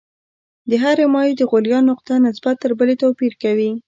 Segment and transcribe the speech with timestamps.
[0.69, 3.71] د هرې مایع د غلیان نقطه نسبت تر بلې توپیر کوي.